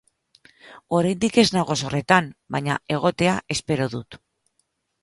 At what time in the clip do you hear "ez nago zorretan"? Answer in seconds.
1.43-2.33